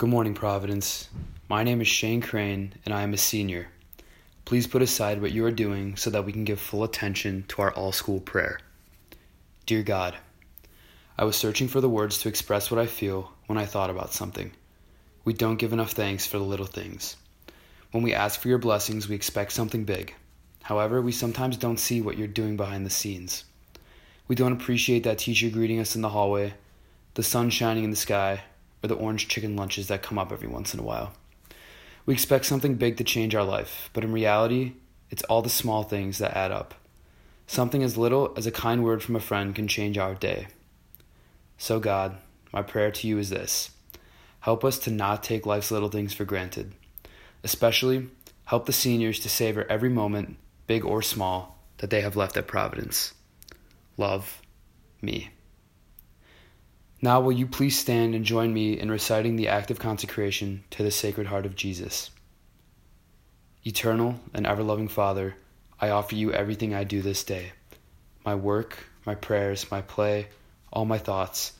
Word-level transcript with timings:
Good 0.00 0.08
morning, 0.08 0.32
Providence. 0.32 1.10
My 1.46 1.62
name 1.62 1.82
is 1.82 1.86
Shane 1.86 2.22
Crane, 2.22 2.72
and 2.86 2.94
I 2.94 3.02
am 3.02 3.12
a 3.12 3.18
senior. 3.18 3.68
Please 4.46 4.66
put 4.66 4.80
aside 4.80 5.20
what 5.20 5.32
you 5.32 5.44
are 5.44 5.50
doing 5.50 5.94
so 5.96 6.08
that 6.08 6.24
we 6.24 6.32
can 6.32 6.44
give 6.44 6.58
full 6.58 6.84
attention 6.84 7.44
to 7.48 7.60
our 7.60 7.70
all 7.72 7.92
school 7.92 8.18
prayer. 8.18 8.60
Dear 9.66 9.82
God, 9.82 10.16
I 11.18 11.24
was 11.24 11.36
searching 11.36 11.68
for 11.68 11.82
the 11.82 11.88
words 11.90 12.16
to 12.20 12.30
express 12.30 12.70
what 12.70 12.80
I 12.80 12.86
feel 12.86 13.30
when 13.46 13.58
I 13.58 13.66
thought 13.66 13.90
about 13.90 14.14
something. 14.14 14.52
We 15.26 15.34
don't 15.34 15.58
give 15.58 15.74
enough 15.74 15.92
thanks 15.92 16.26
for 16.26 16.38
the 16.38 16.44
little 16.44 16.64
things. 16.64 17.18
When 17.90 18.02
we 18.02 18.14
ask 18.14 18.40
for 18.40 18.48
your 18.48 18.56
blessings, 18.56 19.06
we 19.06 19.16
expect 19.16 19.52
something 19.52 19.84
big. 19.84 20.14
However, 20.62 21.02
we 21.02 21.12
sometimes 21.12 21.58
don't 21.58 21.76
see 21.78 22.00
what 22.00 22.16
you're 22.16 22.26
doing 22.26 22.56
behind 22.56 22.86
the 22.86 22.90
scenes. 22.90 23.44
We 24.28 24.34
don't 24.34 24.54
appreciate 24.54 25.04
that 25.04 25.18
teacher 25.18 25.50
greeting 25.50 25.78
us 25.78 25.94
in 25.94 26.00
the 26.00 26.08
hallway, 26.08 26.54
the 27.12 27.22
sun 27.22 27.50
shining 27.50 27.84
in 27.84 27.90
the 27.90 27.96
sky, 27.96 28.44
or 28.82 28.88
the 28.88 28.94
orange 28.94 29.28
chicken 29.28 29.56
lunches 29.56 29.88
that 29.88 30.02
come 30.02 30.18
up 30.18 30.32
every 30.32 30.48
once 30.48 30.74
in 30.74 30.80
a 30.80 30.84
while. 30.84 31.12
We 32.06 32.14
expect 32.14 32.46
something 32.46 32.74
big 32.74 32.96
to 32.96 33.04
change 33.04 33.34
our 33.34 33.44
life, 33.44 33.90
but 33.92 34.04
in 34.04 34.12
reality, 34.12 34.72
it's 35.10 35.22
all 35.24 35.42
the 35.42 35.50
small 35.50 35.82
things 35.82 36.18
that 36.18 36.36
add 36.36 36.50
up. 36.50 36.74
Something 37.46 37.82
as 37.82 37.98
little 37.98 38.32
as 38.36 38.46
a 38.46 38.52
kind 38.52 38.84
word 38.84 39.02
from 39.02 39.16
a 39.16 39.20
friend 39.20 39.54
can 39.54 39.68
change 39.68 39.98
our 39.98 40.14
day. 40.14 40.46
So, 41.58 41.80
God, 41.80 42.16
my 42.52 42.62
prayer 42.62 42.90
to 42.90 43.06
you 43.06 43.18
is 43.18 43.30
this 43.30 43.70
help 44.40 44.64
us 44.64 44.78
to 44.78 44.90
not 44.90 45.22
take 45.22 45.44
life's 45.44 45.70
little 45.70 45.90
things 45.90 46.14
for 46.14 46.24
granted. 46.24 46.72
Especially, 47.44 48.08
help 48.46 48.66
the 48.66 48.72
seniors 48.72 49.20
to 49.20 49.28
savor 49.28 49.66
every 49.68 49.90
moment, 49.90 50.36
big 50.66 50.84
or 50.84 51.02
small, 51.02 51.58
that 51.78 51.90
they 51.90 52.00
have 52.00 52.16
left 52.16 52.36
at 52.36 52.46
Providence. 52.46 53.12
Love, 53.96 54.40
me. 55.02 55.30
Now, 57.02 57.18
will 57.22 57.32
you 57.32 57.46
please 57.46 57.78
stand 57.78 58.14
and 58.14 58.26
join 58.26 58.52
me 58.52 58.78
in 58.78 58.90
reciting 58.90 59.36
the 59.36 59.48
act 59.48 59.70
of 59.70 59.78
consecration 59.78 60.64
to 60.68 60.82
the 60.82 60.90
Sacred 60.90 61.28
Heart 61.28 61.46
of 61.46 61.56
Jesus? 61.56 62.10
Eternal 63.64 64.20
and 64.34 64.46
ever 64.46 64.62
loving 64.62 64.88
Father, 64.88 65.36
I 65.80 65.88
offer 65.88 66.14
you 66.14 66.30
everything 66.30 66.74
I 66.74 66.84
do 66.84 67.00
this 67.00 67.24
day 67.24 67.52
my 68.22 68.34
work, 68.34 68.84
my 69.06 69.14
prayers, 69.14 69.70
my 69.70 69.80
play, 69.80 70.28
all 70.74 70.84
my 70.84 70.98
thoughts, 70.98 71.54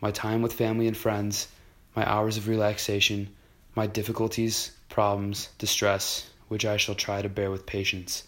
my 0.00 0.10
time 0.10 0.42
with 0.42 0.52
family 0.52 0.88
and 0.88 0.96
friends, 0.96 1.46
my 1.94 2.04
hours 2.10 2.36
of 2.36 2.48
relaxation, 2.48 3.28
my 3.76 3.86
difficulties, 3.86 4.72
problems, 4.88 5.50
distress, 5.58 6.28
which 6.48 6.64
I 6.64 6.76
shall 6.76 6.96
try 6.96 7.22
to 7.22 7.28
bear 7.28 7.52
with 7.52 7.64
patience. 7.64 8.24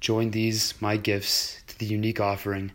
Join 0.00 0.32
these, 0.32 0.74
my 0.80 0.96
gifts, 0.96 1.62
to 1.68 1.78
the 1.78 1.86
unique 1.86 2.18
offering 2.18 2.72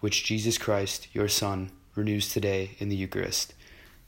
which 0.00 0.24
Jesus 0.24 0.56
Christ, 0.56 1.08
your 1.12 1.28
Son, 1.28 1.70
renews 1.94 2.32
today 2.32 2.76
in 2.78 2.88
the 2.88 2.96
Eucharist. 2.96 3.54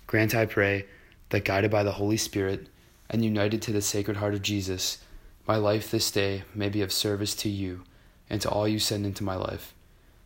Grant, 0.07 0.35
I 0.35 0.47
pray, 0.47 0.87
that 1.31 1.45
guided 1.45 1.71
by 1.71 1.83
the 1.83 1.93
Holy 1.93 2.17
Spirit 2.17 2.69
and 3.09 3.25
united 3.25 3.63
to 3.63 3.73
the 3.73 3.83
Sacred 3.83 4.19
Heart 4.19 4.35
of 4.35 4.43
Jesus, 4.43 4.99
my 5.47 5.57
life 5.57 5.91
this 5.91 6.11
day 6.11 6.45
may 6.55 6.69
be 6.69 6.83
of 6.83 6.93
service 6.93 7.35
to 7.37 7.49
you 7.49 7.83
and 8.31 8.41
to 8.41 8.51
all 8.51 8.69
you 8.69 8.79
send 8.79 9.05
into 9.05 9.25
my 9.25 9.35
life, 9.35 9.75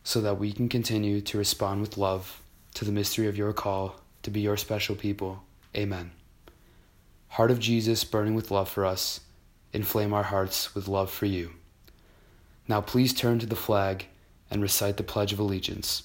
so 0.05 0.21
that 0.21 0.39
we 0.39 0.53
can 0.53 0.69
continue 0.69 1.21
to 1.21 1.39
respond 1.39 1.81
with 1.81 1.97
love 1.97 2.43
to 2.75 2.85
the 2.85 2.93
mystery 2.93 3.27
of 3.27 3.37
your 3.37 3.53
call 3.53 4.01
to 4.23 4.31
be 4.31 4.41
your 4.41 4.57
special 4.57 4.95
people. 4.95 5.43
Amen. 5.75 6.11
Heart 7.29 7.51
of 7.51 7.59
Jesus, 7.59 8.05
burning 8.05 8.35
with 8.35 8.51
love 8.51 8.69
for 8.69 8.85
us, 8.85 9.21
inflame 9.73 10.13
our 10.13 10.25
hearts 10.25 10.75
with 10.75 10.89
love 10.89 11.11
for 11.11 11.27
you. 11.27 11.53
Now 12.69 12.81
please 12.81 13.15
turn 13.15 13.39
to 13.39 13.47
the 13.47 13.57
flag 13.57 14.07
and 14.51 14.63
recite 14.63 14.97
the 14.97 15.03
Pledge 15.03 15.33
of 15.33 15.39
Allegiance. 15.39 16.05